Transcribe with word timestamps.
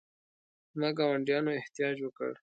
زما 0.73 0.89
ګاونډیانو 0.97 1.51
احتجاج 1.59 1.97
وکړ. 2.01 2.31